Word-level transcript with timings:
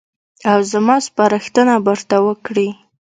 او 0.51 0.59
زما 0.71 0.95
سپارښتنه 1.07 1.73
به 1.85 1.89
ورته 1.93 2.17
وکړي. 2.27 2.69